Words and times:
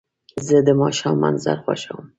زه 0.45 0.57
د 0.67 0.69
ماښام 0.81 1.15
منظر 1.23 1.57
خوښوم. 1.63 2.05